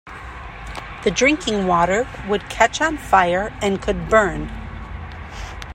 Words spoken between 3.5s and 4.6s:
and could burn.